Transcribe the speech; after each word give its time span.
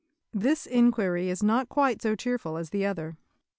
This 0.33 0.65
inquiry 0.65 1.29
is 1.29 1.43
not 1.43 1.69
quite 1.69 2.01
so 2.01 2.15
cheerful 2.15 2.57
as 2.57 2.71
the 2.71 2.87
other. 2.87 3.17